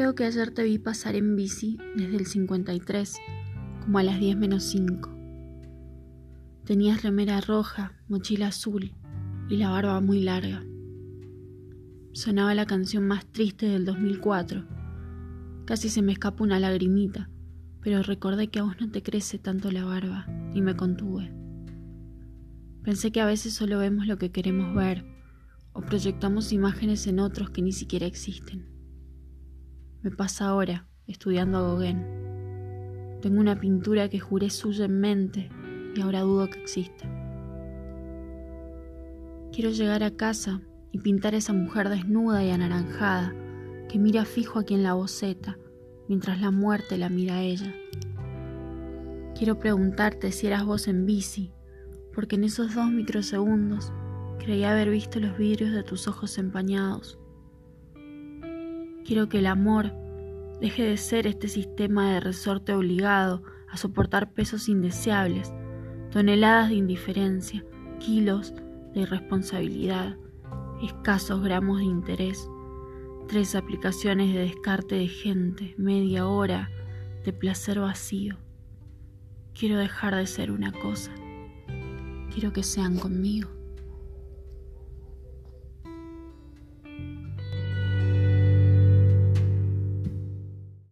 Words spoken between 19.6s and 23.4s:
la barba y me contuve. Pensé que a